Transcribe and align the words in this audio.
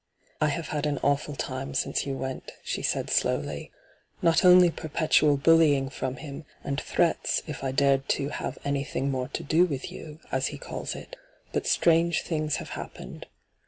'I 0.41 0.47
have 0.47 0.69
had 0.69 0.87
an 0.87 0.97
awful 1.03 1.35
time 1.35 1.75
since 1.75 2.07
you 2.07 2.17
went,' 2.17 2.53
she 2.63 2.81
said 2.81 3.11
slowly. 3.11 3.69
'Not 4.19 4.43
only 4.43 4.71
perpetual 4.71 5.37
bullying 5.37 5.91
from 5.91 6.15
him, 6.15 6.45
and 6.63 6.81
threats 6.81 7.43
if 7.45 7.63
I 7.63 7.71
dared 7.71 8.09
to 8.17 8.29
"have 8.29 8.57
anything 8.65 9.11
more 9.11 9.27
to 9.27 9.43
do 9.43 9.65
with 9.65 9.91
you," 9.91 10.19
as 10.31 10.47
he 10.47 10.57
calls 10.57 10.95
it, 10.95 11.15
but 11.53 11.67
strange 11.67 12.23
things 12.23 12.55
have 12.55 12.69
happened. 12.71 13.27